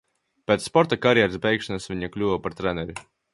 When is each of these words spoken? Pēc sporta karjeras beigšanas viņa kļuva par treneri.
Pēc 0.51 0.63
sporta 0.69 0.97
karjeras 1.03 1.37
beigšanas 1.43 1.87
viņa 1.93 2.11
kļuva 2.17 2.41
par 2.47 2.57
treneri. 2.63 2.99